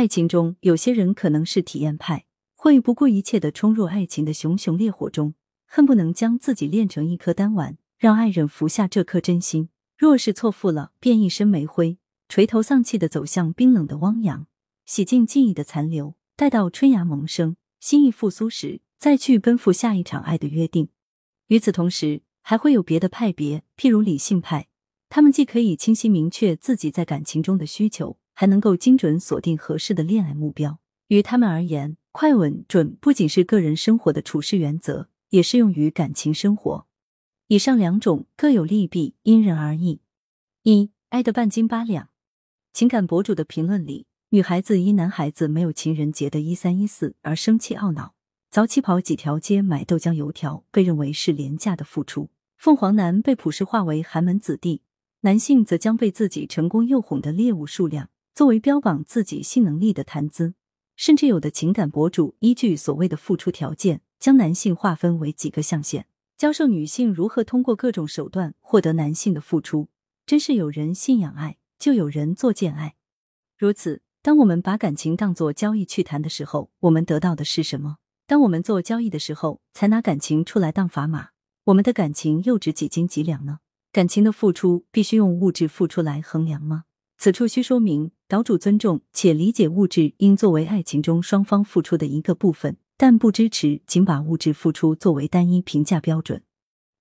[0.00, 5.34] 爱情中，有些人可能是体验派，会不顾一切的冲入爱情的熊熊烈火中，
[5.66, 9.68] 恨不能将自己炼成一颗丹丸，让爱人服下这颗真心。
[9.98, 11.98] 若是错付了，便一身煤灰，
[12.30, 14.46] 垂头丧气的走向冰冷的汪洋，
[14.86, 20.88] 洗净记忆的残留，待到春芽萌生，心意复苏时，再去奔赴下一场爱的约定。
[21.48, 24.68] 与此同时，还会有别的派别，譬如理性派。
[25.10, 30.78] 他们既可以清晰明确自己在感情中的需求，还能够精准锁定合适的恋爱目标。
[31.08, 36.86] 于他们而言，快、稳、准不仅是个人生活的处事原则，也适用于感情生活。
[37.48, 40.00] 以上两种各有利弊，因人而异。
[40.62, 42.08] 一爱的半斤八两。
[42.72, 48.14] 情感博主的评论里，女孩子因男孩子没有情人节的一三一四而生气懊恼，
[48.50, 52.30] 早起跑几条街买豆浆油条被认为是廉价的付出。
[52.56, 54.82] 凤凰男被普世化为寒门子弟。
[55.22, 60.54] 男性则将被自己成功诱哄的猎物数量作为标榜自己性能力的谈资，
[60.96, 69.88] 甚至有的情感博主依据所谓的付出条件，将男性划分为几个象限，教授女性如何通过各种手段获得男性的付出。
[70.26, 72.94] 真是有人信仰爱，就有人作践爱。
[73.58, 77.96] 如此，当我们把感情当作交易去谈的时候，我们得到的是什么？
[78.26, 81.30] 当我们做交易的时候，才拿感情出来当砝码，
[81.64, 83.58] 我们的感情又值几斤几两呢？
[83.90, 86.84] 感情的付出必须用物质付出来衡量吗？
[87.18, 96.44] 此处需说明，岛主尊重且理解物质应作为爱情中双方付出的一个部分，但不支持仅把物质付出作为单一评价标准。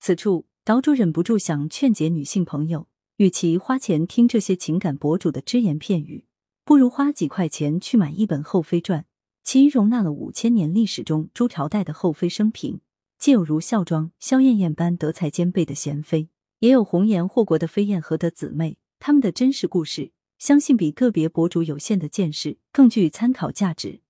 [0.00, 6.24] 此处，岛主忍不住想劝解女性朋友：，与其花钱听这些情感博主的只言片语，
[6.64, 9.02] 不如花几块钱去买一本《后妃传》，
[9.44, 12.80] 其容纳了五千年历史中诸朝代的后妃生平，
[13.20, 16.30] 既有如孝庄、萧燕燕般德才兼备的贤妃。
[16.58, 20.10] 也有红颜祸国的飞燕和的姊妹，他们的真实故事，
[20.42, 24.00] 相信比个别博主有限的见识更具参考价值。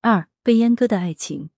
[0.00, 1.50] 二被阉割的爱情，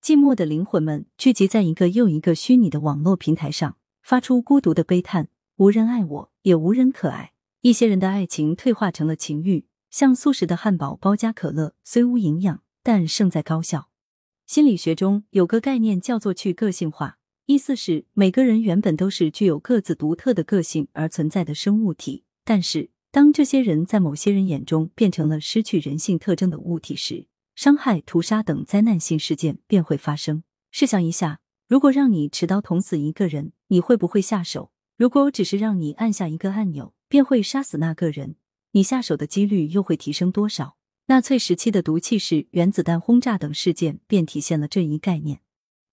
[0.00, 5.26] 寂寞的灵魂们聚集在一个又一个虚拟的网络平台上，发出孤独的悲叹：
[5.56, 7.32] 无人爱我，也无人可爱。
[7.62, 13.88] 一些人的爱情退化成了情欲，像素食的汉堡包加可乐，虽无营养，但胜在高效。
[14.46, 17.18] 心理学中有个概念叫做去个性化。
[17.46, 30.42] 意思是，每个人原本都是具有各自独特的个性而存在的生物体，但是当这些人在某些人眼中变成了失去人性特征的物体时，伤害、屠杀等灾难性事件便会发生。
[30.72, 31.38] 试想一下，
[31.68, 34.72] 如果让你持刀捅死一个人，你会不会下手？
[34.96, 38.34] 如果只是让你按下一个按钮便会杀死那个人，
[38.72, 40.76] 你下手的几率又会提升多少？
[41.06, 45.38] 纳粹时期的毒气室、原子弹轰炸等事件便体现了这一概念。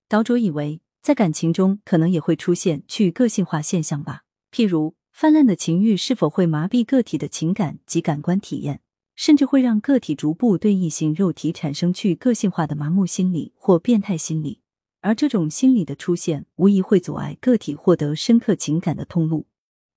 [0.10, 0.82] 岛主以为。
[1.04, 4.22] 在感情中，可能也会出现去个性化现象吧。
[4.52, 8.82] 譬如，泛滥的情欲是否会麻痹个体的情感及感官体验，
[9.16, 14.62] 甚至会让个体逐步对异性肉体产生去个性化的麻木心理或变态心理。
[15.02, 19.48] 而这种心理的出现，无疑会阻碍个体获得深刻情感的通路。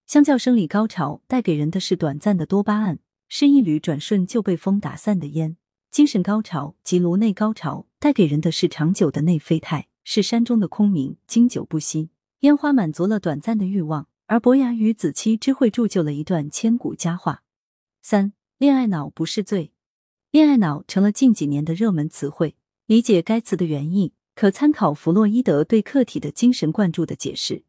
[0.06, 2.98] 相较生理高潮带给人的是短暂的多巴胺，
[3.28, 5.56] 是一缕转瞬就被风打散的烟；
[5.90, 9.86] 精神高潮及颅内高潮带给人的是长久的内啡肽。
[10.06, 12.10] 是山中的空明，经久不息。
[12.40, 17.42] 烟花满足了短暂的欲望，而伯牙与子期之会铸就了一段千古佳话。
[18.00, 19.72] 三，恋爱脑不是罪。
[20.30, 22.56] 恋爱脑成了近几年的热门词汇。
[22.86, 27.64] 理解该词的原意，可参考弗洛伊德对客体的精神灌注的解释。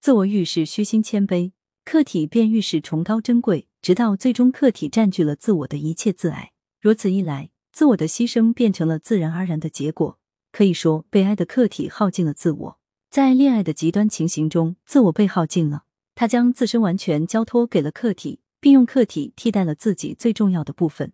[0.00, 1.52] 自我欲是虚心谦卑，
[1.84, 6.52] 客体便欲是崇高珍贵，直到最终客体占据了自我的一切自爱。
[6.80, 10.18] 如此一来，自我的牺牲变成了自然而然的结果。
[10.50, 12.80] 可以说，被爱的客体耗尽了自我。
[13.10, 15.84] 在恋爱的极端情形中，自我被耗尽了，
[16.18, 21.12] 他将自身完全交托给了客体，并用客体替代了自己最重要的部分。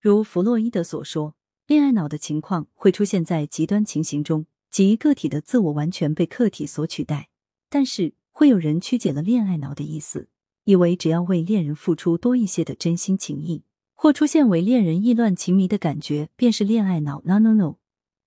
[0.00, 1.34] 如弗洛伊德所说，
[1.66, 7.28] 恋爱脑的情况会出现在极端情形中，即个体的自我完全被客体所取代。
[7.68, 10.28] 但是，会有人曲解了恋爱脑的意思，
[10.64, 17.20] 以为只要为恋人付出多一些的真心情谊，或出现为恋人意乱情迷的感觉，便是恋爱脑。
[17.26, 17.74] No no no。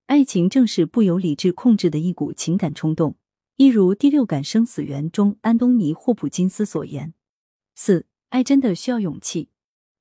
[0.06, 3.16] 爱情正是不由理智控制的一股情感冲动，
[3.56, 7.12] 一如《第六感生死缘》中安东尼·霍普金斯所言。
[7.74, 9.50] 四，爱真的需要勇气。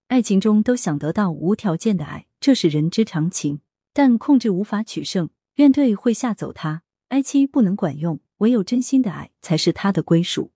[0.07, 3.59] 爱情中都想得到无条件的爱，这是人之常情，
[3.92, 10.51] 但控制无法取胜，怨怼会吓走他，哀妻不能管用，唯有真心的爱才是他的归属。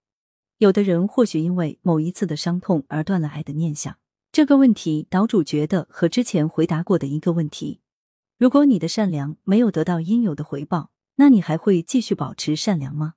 [0.59, 3.97] 有的人或许因为某一次的伤痛而断了爱的念想。
[4.31, 7.81] 这个问题，岛主觉得和之前回答过的一个问题。
[8.37, 13.15] 如果你的善良没有得到应有的回报，那你还会继续保持善良吗？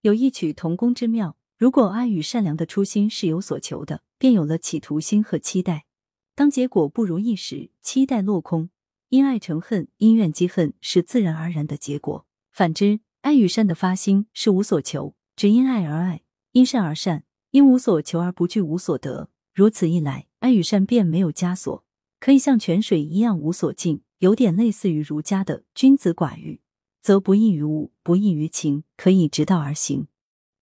[0.00, 1.36] 有异曲同工之妙。
[1.56, 5.86] 如果爱与善良的初心是有所求的，便有了企图心和期待。
[6.34, 8.70] 当结果不如意时，期待落空，
[9.08, 12.26] 因爱成恨，因怨积恨，是自然而然的结果。
[12.50, 19.30] 反之，爱与善的发心是无所求，只因爱而爱，因善而善，因无所求而不惧无所得。
[19.54, 21.84] 如此一来，爱与善便没有枷锁，
[22.18, 26.60] 可以像泉水一样无所尽，有点类似于儒家的君子寡欲，
[27.04, 30.08] 则不异于物，不异于情，可以直道而行。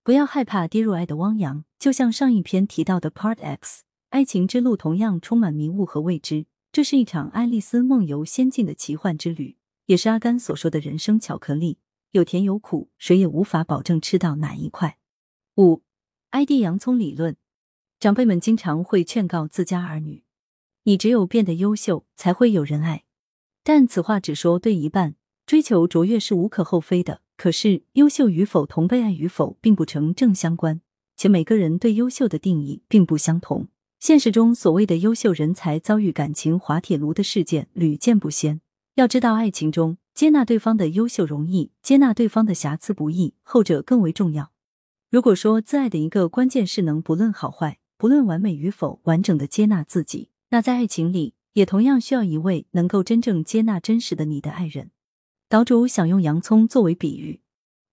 [0.02, 6.46] 不要害怕跌入爱的汪洋，就像上一篇提到的 Part X，爱情之路同样充满迷雾和未知。
[6.72, 9.56] 这是一场爱丽丝梦游仙境的奇幻之旅，
[9.86, 11.78] 也是阿甘所说的人生巧克力，
[12.10, 14.98] 有甜有苦，谁也无法保证吃到哪一块。
[15.58, 15.82] 五
[16.32, 17.36] ，ID 洋葱理论。
[18.00, 20.24] 长辈们经常会劝告自家儿女
[20.82, 23.04] ：“你只有变得优秀，才会有人爱。”
[23.62, 25.14] 但此话只说对一半。
[25.52, 30.80] 追求卓越是无可厚非的，可是优秀与否同被爱与否并不成正相关，
[31.14, 33.68] 且每个人对优秀的定义并不相同。
[34.00, 38.62] 现实中，所谓的优秀人才遭遇感情滑铁卢的事件屡见不鲜。
[38.94, 44.52] 要知道，爱情中接纳对方的优秀容易，接纳对方的瑕疵不易，后者更为重要。
[45.10, 47.78] 如果说自爱的一个关键是能不论好坏。
[47.98, 54.90] 不论完美与否，完整的接纳自己，那在爱情里也同样需要一位能够真正接纳真实的你的爱人。
[55.52, 57.42] 岛主想用洋葱作为比喻，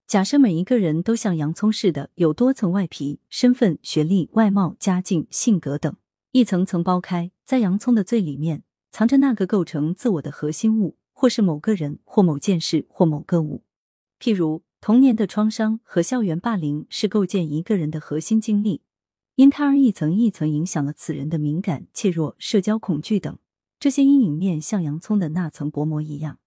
[0.07, 5.93] 假设每一个人都像洋葱似的有多层外皮，身份、学历、外貌、家境、性格等
[6.31, 13.65] 一层层剥开，在洋葱的最里面藏着那个构成自我的核心物，或是某个人，或某件事，或某个物。
[14.21, 18.83] 譬如童年的创伤和校园霸凌是构建一个人的核心经历。
[19.35, 23.37] 因他而一层一层影响了此人的敏感、怯弱、社交恐惧等
[23.77, 26.39] 这些阴影面，像洋葱的那层薄膜一样，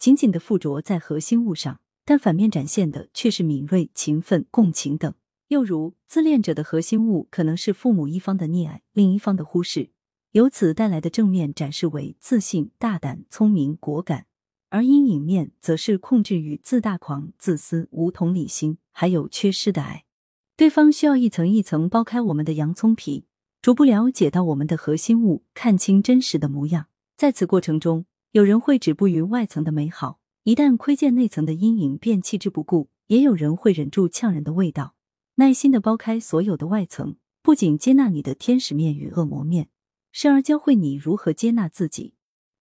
[0.00, 5.12] 紧紧的附着在核心物上，但反面展现的却是敏锐、勤奋、共情等。
[5.48, 9.90] 又如自恋者的核心物可能是父母一方的溺爱，另一方的忽视，
[10.32, 14.22] 由此带来的正面展示为自信、大胆、聪明、果敢；
[14.70, 20.06] 而阴影面则是控制欲、自大狂、自私、无同理心，还有缺失的爱。
[20.56, 23.26] 对方需要一层一层剥开我们的洋葱皮，
[23.60, 26.86] 逐步了解到我们的核心物，看清真实的模样。
[27.16, 34.94] 在此过程中，有人会止步于外层的美好，一旦窥见内层的阴影，便弃之不顾；也有人会忍住呛人的味道，
[35.34, 39.68] 耐心的剥开所有的外层，不仅接纳你的天使面与恶魔面，
[40.12, 42.14] 甚而教会你如何接纳自己。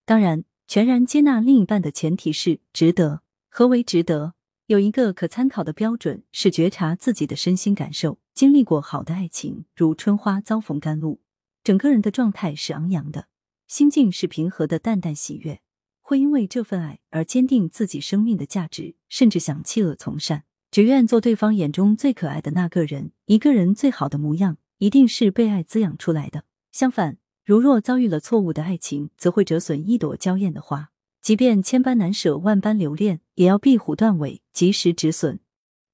[0.06, 3.22] 当然，全然接纳另一半的前提是值得。
[3.48, 4.34] 何为值得？
[4.66, 8.18] 有一个可参考的标准是觉察自己的身心感受。
[8.34, 11.22] 经历过好的爱情，如春花遭逢甘露，
[11.64, 13.28] 整个人的状态是昂扬的，
[13.70, 15.62] 心境是平和的，淡淡喜悦。
[16.02, 23.12] 会因为这份爱而坚定自己生命的价值，甚至想弃恶从善，只愿做对方眼中最可爱的那个人。
[23.28, 26.46] 一个人最好的模样，一定是被爱滋养出来的。
[26.72, 30.90] 相反，如若遭遇了错误的爱情，则会折损一朵娇艳的花。
[31.22, 35.40] 即便千般难舍，万般留恋，也要壁虎断尾，及时止损。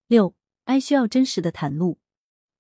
[0.07, 0.33] 六，
[0.63, 1.97] 爱需要真实的袒露。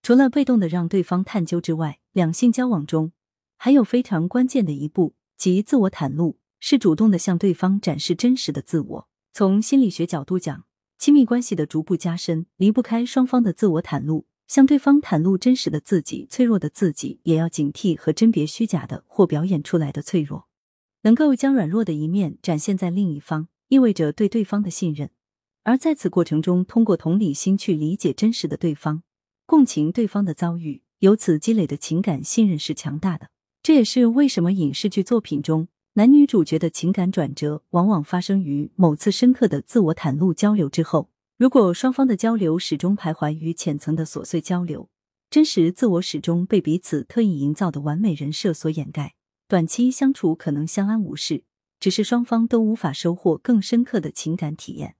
[0.03, 3.13] 除了被动的让对方探究之外，两性交往中
[3.57, 9.07] 还有非常关键的一步，即自我袒露，是主动的向对方展示真实的自我。
[9.33, 10.65] 从心理学角度讲，
[10.97, 20.47] 亲密关系的逐步加深，离不开双方的自我袒露，向对方袒露真实的自己，脆弱的自己也要警惕和甄别虚假的或表演出来的脆弱。
[21.01, 25.11] 能够将软弱的一面展现在另一方，意味着对对方的信任。
[25.63, 29.03] 而在此过程中，通过同理心去理解真实的对方，
[29.45, 33.29] 共情对方的遭遇，由此积累的情感信任是强大的。
[33.65, 41.09] 这也是为什么影视剧作品中男女主角的情感转折往往发生于某次深刻的自我袒露交流之后。
[41.35, 44.87] 如果双方的交流始终徘徊于浅层的琐碎交流，
[45.31, 49.15] 真实自我始终被彼此特意营造的完美人设所掩盖。
[49.47, 51.43] 短期相处可能相安无事，
[51.79, 54.95] 只是双方都无法收获更深刻的情感体验。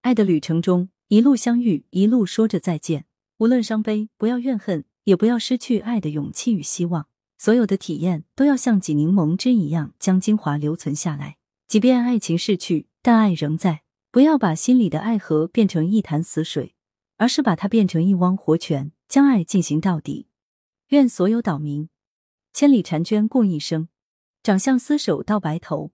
[0.00, 3.06] 爱的旅程中，一路相遇，一路说着再见。
[3.38, 7.06] 无论伤悲，不要怨恨，也不要失去爱的勇气与希望。
[7.40, 11.38] 所有的体验都要像挤柠檬汁一样，将精华留存下来。
[11.66, 13.80] 即便爱情逝去，但爱仍在。
[14.10, 16.74] 不要把心里的爱河变成一潭死水，
[17.16, 20.28] 而是把它变成一汪活泉，将爱进行到底。
[20.88, 21.88] 愿所有岛民。
[22.52, 23.88] 千里婵娟共一生，
[24.42, 25.92] 长相厮守到白头。